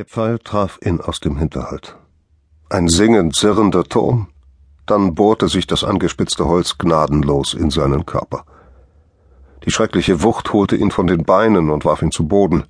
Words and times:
Der 0.00 0.06
Pfeil 0.06 0.38
traf 0.38 0.78
ihn 0.82 1.02
aus 1.02 1.20
dem 1.20 1.36
Hinterhalt. 1.36 1.98
Ein 2.70 2.88
singend 2.88 3.36
zirrender 3.36 3.84
Ton, 3.84 4.28
dann 4.86 5.14
bohrte 5.14 5.46
sich 5.46 5.66
das 5.66 5.84
angespitzte 5.84 6.46
Holz 6.46 6.78
gnadenlos 6.78 7.52
in 7.52 7.68
seinen 7.68 8.06
Körper. 8.06 8.46
Die 9.66 9.70
schreckliche 9.70 10.22
Wucht 10.22 10.54
holte 10.54 10.76
ihn 10.76 10.90
von 10.90 11.06
den 11.06 11.24
Beinen 11.24 11.68
und 11.68 11.84
warf 11.84 12.00
ihn 12.00 12.12
zu 12.12 12.26
Boden. 12.26 12.64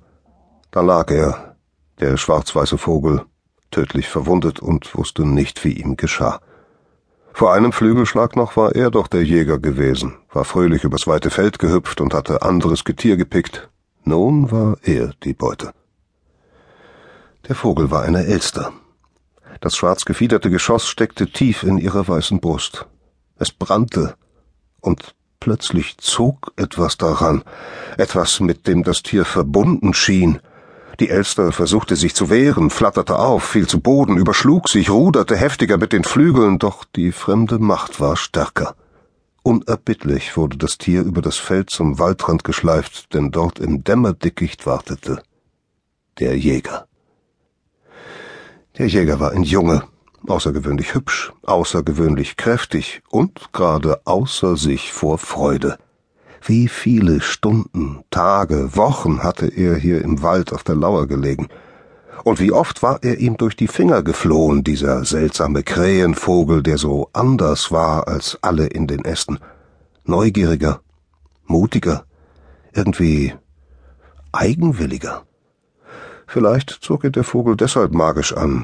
Da 0.71 0.81
lag 0.81 1.09
er, 1.09 1.55
der 2.01 2.17
schwarz-weiße 2.17 2.77
Vogel, 2.77 3.23
tödlich 3.71 4.09
verwundet 4.09 4.59
und 4.59 4.93
wusste 4.93 5.25
nicht, 5.25 5.63
wie 5.63 5.71
ihm 5.71 5.95
geschah. 5.95 6.41
Vor 7.31 7.53
einem 7.53 7.71
Flügelschlag 7.71 8.35
noch 8.35 8.57
war 8.57 8.75
er 8.75 8.91
doch 8.91 9.07
der 9.07 9.23
Jäger 9.23 9.57
gewesen, 9.57 10.17
war 10.33 10.43
fröhlich 10.43 10.83
übers 10.83 11.07
weite 11.07 11.29
Feld 11.29 11.59
gehüpft 11.59 12.01
und 12.01 12.13
hatte 12.13 12.41
anderes 12.41 12.83
Getier 12.83 13.15
gepickt. 13.15 13.69
Nun 14.03 14.51
war 14.51 14.75
er 14.83 15.13
die 15.23 15.33
Beute. 15.33 15.71
Der 17.51 17.55
Vogel 17.57 17.91
war 17.91 18.03
eine 18.03 18.27
Elster. 18.27 18.71
Das 19.59 19.75
schwarz 19.75 20.05
gefiederte 20.05 20.49
Geschoss 20.49 20.87
steckte 20.87 21.27
tief 21.27 21.63
in 21.63 21.79
ihrer 21.79 22.07
weißen 22.07 22.39
Brust. 22.39 22.85
Es 23.37 23.51
brannte, 23.51 24.15
und 24.79 25.15
plötzlich 25.41 25.97
zog 25.97 26.53
etwas 26.55 26.95
daran, 26.95 27.43
etwas, 27.97 28.39
mit 28.39 28.67
dem 28.67 28.83
das 28.83 29.03
Tier 29.03 29.25
verbunden 29.25 29.93
schien. 29.93 30.39
Die 31.01 31.09
Elster 31.09 31.51
versuchte 31.51 31.97
sich 31.97 32.15
zu 32.15 32.29
wehren, 32.29 32.69
flatterte 32.69 33.19
auf, 33.19 33.43
fiel 33.43 33.67
zu 33.67 33.81
Boden, 33.81 34.15
überschlug 34.15 34.69
sich, 34.69 34.89
ruderte 34.89 35.35
heftiger 35.35 35.77
mit 35.77 35.91
den 35.91 36.05
Flügeln, 36.05 36.57
doch 36.57 36.85
die 36.85 37.11
fremde 37.11 37.59
Macht 37.59 37.99
war 37.99 38.15
stärker. 38.15 38.75
Unerbittlich 39.43 40.37
wurde 40.37 40.55
das 40.55 40.77
Tier 40.77 41.01
über 41.01 41.21
das 41.21 41.35
Feld 41.35 41.69
zum 41.69 41.99
Waldrand 41.99 42.45
geschleift, 42.45 43.13
denn 43.13 43.29
dort 43.29 43.59
im 43.59 43.83
Dämmerdickicht 43.83 44.65
wartete 44.65 45.21
der 46.17 46.37
Jäger. 46.37 46.87
Der 48.77 48.87
Jäger 48.87 49.19
war 49.19 49.31
ein 49.31 49.43
Junge, 49.43 49.83
außergewöhnlich 50.27 50.95
hübsch, 50.95 51.33
außergewöhnlich 51.43 52.37
kräftig 52.37 53.01
und 53.09 53.51
gerade 53.51 54.01
außer 54.05 54.55
sich 54.55 54.93
vor 54.93 55.17
Freude. 55.17 55.77
Wie 56.43 56.69
viele 56.69 57.21
Stunden, 57.21 58.03
Tage, 58.09 58.75
Wochen 58.75 59.23
hatte 59.23 59.47
er 59.47 59.75
hier 59.75 60.01
im 60.01 60.23
Wald 60.23 60.53
auf 60.53 60.63
der 60.63 60.75
Lauer 60.75 61.05
gelegen. 61.07 61.49
Und 62.23 62.39
wie 62.39 62.51
oft 62.51 62.81
war 62.81 62.99
er 63.03 63.17
ihm 63.19 63.35
durch 63.37 63.55
die 63.55 63.67
Finger 63.67 64.03
geflohen, 64.03 64.63
dieser 64.63 65.03
seltsame 65.05 65.63
Krähenvogel, 65.63 66.63
der 66.63 66.77
so 66.77 67.09
anders 67.13 67.71
war 67.71 68.07
als 68.07 68.39
alle 68.41 68.67
in 68.67 68.87
den 68.87 69.03
Ästen. 69.03 69.39
Neugieriger, 70.05 70.81
mutiger, 71.45 72.05
irgendwie 72.73 73.33
eigenwilliger. 74.31 75.23
Vielleicht 76.31 76.69
zog 76.69 77.03
er 77.03 77.09
der 77.09 77.25
Vogel 77.25 77.57
deshalb 77.57 77.91
magisch 77.91 78.31
an. 78.31 78.63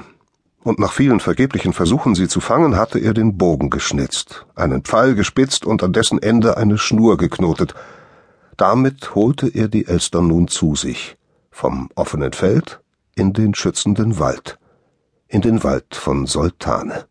Und 0.64 0.80
nach 0.80 0.94
vielen 0.94 1.20
vergeblichen 1.20 1.74
Versuchen, 1.74 2.16
sie 2.16 2.30
zu 2.30 2.40
fangen, 2.40 2.78
hatte 2.78 2.98
er 2.98 3.14
den 3.14 3.38
Bogen 3.38 3.70
geschnitzt, 3.70 4.46
einen 4.56 4.84
Pfeil 4.84 5.16
gespitzt 5.16 5.66
und 5.66 5.84
an 5.84 5.92
dessen 5.92 6.24
Ende 6.24 6.56
eine 6.56 6.78
Schnur 6.78 7.18
geknotet. 7.18 7.76
Damit 8.56 9.16
holte 9.16 9.50
er 9.50 9.68
die 9.68 9.86
Elster 9.86 10.22
nun 10.22 10.48
zu 10.48 10.76
sich, 10.76 11.18
vom 11.52 11.90
offenen 11.96 12.32
Feld 12.32 12.80
in 13.16 13.34
den 13.34 13.54
schützenden 13.54 14.18
Wald, 14.18 14.58
in 15.28 15.42
den 15.42 15.62
Wald 15.66 15.94
von 15.94 16.26
Soltane. 16.26 17.04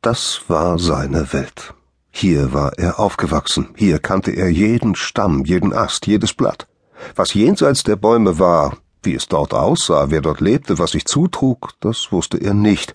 Das 0.00 0.42
war 0.46 0.78
seine 0.78 1.32
Welt. 1.32 1.74
Hier 2.12 2.52
war 2.52 2.78
er 2.78 3.00
aufgewachsen, 3.00 3.70
hier 3.74 3.98
kannte 3.98 4.30
er 4.30 4.48
jeden 4.48 4.94
Stamm, 4.94 5.44
jeden 5.44 5.72
Ast, 5.72 6.06
jedes 6.06 6.34
Blatt. 6.34 6.68
Was 7.16 7.34
jenseits 7.34 7.82
der 7.82 7.96
Bäume 7.96 8.38
war, 8.38 8.76
wie 9.04 9.14
es 9.14 9.28
dort 9.28 9.54
aussah, 9.54 10.10
wer 10.10 10.20
dort 10.20 10.40
lebte, 10.40 10.78
was 10.78 10.92
sich 10.92 11.04
zutrug, 11.04 11.70
das 11.80 12.12
wusste 12.12 12.38
er 12.38 12.54
nicht, 12.54 12.94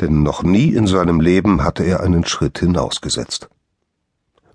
denn 0.00 0.22
noch 0.22 0.42
nie 0.42 0.74
in 0.74 0.86
seinem 0.86 1.20
Leben 1.20 1.62
hatte 1.62 1.84
er 1.84 2.00
einen 2.00 2.24
Schritt 2.24 2.58
hinausgesetzt. 2.58 3.48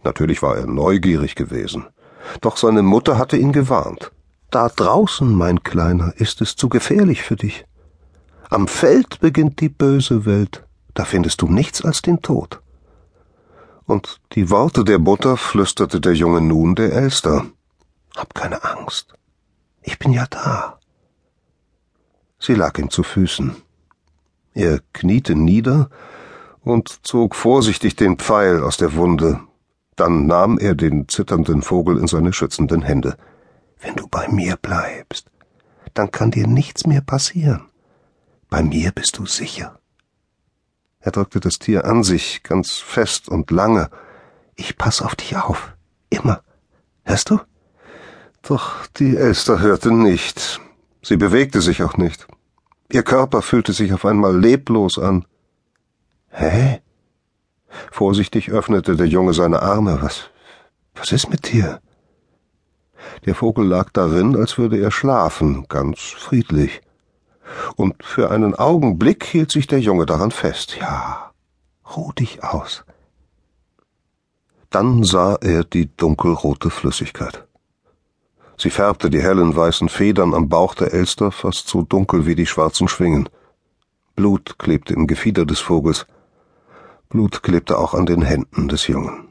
Natürlich 0.03 0.41
war 0.41 0.57
er 0.57 0.67
neugierig 0.67 1.35
gewesen, 1.35 1.85
doch 2.41 2.57
seine 2.57 2.81
Mutter 2.81 3.17
hatte 3.17 3.37
ihn 3.37 3.51
gewarnt. 3.51 4.11
Da 4.51 4.69
draußen, 4.69 5.33
mein 5.33 5.63
Kleiner, 5.63 6.13
ist 6.17 6.41
es 6.41 6.55
zu 6.55 6.69
gefährlich 6.69 7.23
für 7.23 7.35
dich. 7.35 7.65
Am 8.49 8.67
Feld 8.67 9.19
beginnt 9.19 9.61
die 9.61 9.69
böse 9.69 10.25
Welt, 10.25 10.63
da 10.93 11.05
findest 11.05 11.41
du 11.41 11.47
nichts 11.47 11.83
als 11.83 12.01
den 12.01 12.21
Tod. 12.21 12.61
Und 13.85 14.21
die 14.33 14.49
Worte 14.49 14.83
der 14.83 14.99
Mutter 14.99 15.37
flüsterte 15.37 15.99
der 15.99 16.13
Junge 16.13 16.41
nun 16.41 16.75
der 16.75 16.93
Elster. 16.93 17.45
Hab 18.15 18.35
keine 18.35 18.63
Angst. 18.63 19.13
Ich 19.83 19.99
bin 19.99 20.13
ja 20.13 20.25
da. 20.29 20.79
Sie 22.39 22.55
lag 22.55 22.77
ihm 22.77 22.89
zu 22.89 23.03
Füßen. 23.03 23.55
Er 24.53 24.79
kniete 24.93 25.35
nieder 25.35 25.89
und 26.61 27.05
zog 27.05 27.35
vorsichtig 27.35 27.95
den 27.95 28.17
Pfeil 28.17 28.63
aus 28.63 28.77
der 28.77 28.95
Wunde. 28.95 29.39
Dann 29.95 30.25
nahm 30.25 30.57
er 30.57 30.75
den 30.75 31.07
zitternden 31.07 31.61
Vogel 31.61 31.97
in 31.97 32.07
seine 32.07 32.33
schützenden 32.33 32.81
Hände. 32.81 33.17
Wenn 33.79 33.95
du 33.95 34.07
bei 34.07 34.27
mir 34.29 34.55
bleibst, 34.55 35.29
dann 35.93 36.11
kann 36.11 36.31
dir 36.31 36.47
nichts 36.47 36.85
mehr 36.87 37.01
passieren. 37.01 37.65
Bei 38.49 38.63
mir 38.63 38.91
bist 38.91 39.17
du 39.17 39.25
sicher. 39.25 39.79
Er 40.99 41.11
drückte 41.11 41.39
das 41.39 41.59
Tier 41.59 41.85
an 41.85 42.03
sich, 42.03 42.43
ganz 42.43 42.77
fest 42.77 43.27
und 43.27 43.51
lange. 43.51 43.89
Ich 44.55 44.77
pass 44.77 45.01
auf 45.01 45.15
dich 45.15 45.35
auf. 45.35 45.75
Immer. 46.09 46.41
Hörst 47.03 47.29
du? 47.29 47.39
Doch 48.43 48.85
die 48.97 49.15
Elster 49.15 49.59
hörte 49.59 49.91
nicht. 49.91 50.59
Sie 51.01 51.15
bewegte 51.15 51.61
sich 51.61 51.81
auch 51.81 51.95
nicht. 51.95 52.27
Ihr 52.91 53.03
Körper 53.03 53.41
fühlte 53.41 53.71
sich 53.71 53.93
auf 53.93 54.05
einmal 54.05 54.37
leblos 54.37 54.99
an. 54.99 55.25
Hä? 56.29 56.81
Vorsichtig 57.89 58.51
öffnete 58.51 58.97
der 58.97 59.07
Junge 59.07 59.33
seine 59.33 59.61
Arme. 59.61 60.01
Was, 60.01 60.29
was 60.93 61.13
ist 61.13 61.29
mit 61.29 61.53
dir? 61.53 61.79
Der 63.25 63.33
Vogel 63.33 63.65
lag 63.65 63.89
darin, 63.91 64.35
als 64.35 64.57
würde 64.57 64.77
er 64.77 64.91
schlafen, 64.91 65.65
ganz 65.69 65.99
friedlich. 66.01 66.81
Und 67.77 68.03
für 68.03 68.29
einen 68.29 68.55
Augenblick 68.55 69.23
hielt 69.23 69.51
sich 69.51 69.67
der 69.67 69.79
Junge 69.79 70.05
daran 70.05 70.31
fest. 70.31 70.77
Ja, 70.79 71.31
ruh 71.95 72.11
dich 72.11 72.43
aus. 72.43 72.83
Dann 74.69 75.03
sah 75.03 75.35
er 75.35 75.63
die 75.63 75.95
dunkelrote 75.95 76.69
Flüssigkeit. 76.69 77.47
Sie 78.63 78.69
färbte 78.69 79.09
die 79.09 79.21
hellen 79.21 79.57
weißen 79.57 79.89
Federn 79.89 80.33
am 80.33 80.47
Bauch 80.47 80.73
der 80.73 80.93
Elster 80.93 81.33
fast 81.33 81.67
so 81.67 81.81
dunkel 81.81 82.25
wie 82.25 82.33
die 82.33 82.45
schwarzen 82.45 82.87
Schwingen. 82.87 83.27
Blut 84.15 84.57
klebte 84.57 84.93
im 84.93 85.05
Gefieder 85.05 85.45
des 85.45 85.59
Vogels. 85.59 86.05
Blut 87.09 87.43
klebte 87.43 87.77
auch 87.77 87.93
an 87.93 88.05
den 88.05 88.21
Händen 88.21 88.69
des 88.69 88.87
Jungen. 88.87 89.27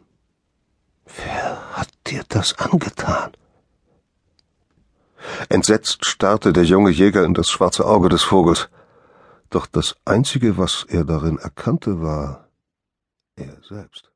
Wer 1.06 1.78
hat 1.78 1.88
dir 2.08 2.24
das 2.28 2.58
angetan? 2.58 3.32
Entsetzt 5.48 6.04
starrte 6.04 6.52
der 6.52 6.64
junge 6.64 6.90
Jäger 6.90 7.24
in 7.24 7.32
das 7.32 7.48
schwarze 7.48 7.86
Auge 7.86 8.10
des 8.10 8.22
Vogels. 8.22 8.68
Doch 9.48 9.64
das 9.64 9.96
Einzige, 10.04 10.58
was 10.58 10.84
er 10.90 11.04
darin 11.04 11.38
erkannte, 11.38 12.02
war 12.02 12.50
er 13.36 13.56
selbst. 13.66 14.11